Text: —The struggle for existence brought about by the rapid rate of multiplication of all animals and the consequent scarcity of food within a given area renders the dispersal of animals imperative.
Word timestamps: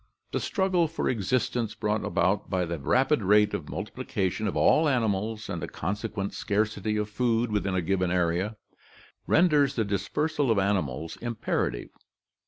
—The 0.33 0.39
struggle 0.39 0.87
for 0.87 1.07
existence 1.07 1.75
brought 1.75 2.03
about 2.03 2.49
by 2.49 2.65
the 2.65 2.79
rapid 2.79 3.21
rate 3.21 3.53
of 3.53 3.69
multiplication 3.69 4.47
of 4.47 4.57
all 4.57 4.89
animals 4.89 5.47
and 5.47 5.61
the 5.61 5.67
consequent 5.67 6.33
scarcity 6.33 6.97
of 6.97 7.07
food 7.07 7.51
within 7.51 7.75
a 7.75 7.83
given 7.83 8.09
area 8.09 8.55
renders 9.27 9.75
the 9.75 9.85
dispersal 9.85 10.49
of 10.49 10.57
animals 10.57 11.17
imperative. 11.17 11.89